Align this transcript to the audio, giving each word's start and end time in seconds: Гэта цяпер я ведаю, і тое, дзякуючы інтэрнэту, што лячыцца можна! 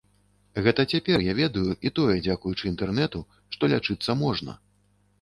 Гэта 0.67 0.85
цяпер 0.95 1.25
я 1.25 1.35
ведаю, 1.41 1.67
і 1.89 1.93
тое, 2.01 2.17
дзякуючы 2.25 2.65
інтэрнэту, 2.73 3.25
што 3.55 3.73
лячыцца 3.79 4.21
можна! 4.27 4.61